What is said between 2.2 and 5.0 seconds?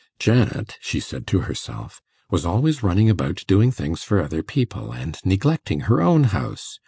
'was always running about doing things for other people,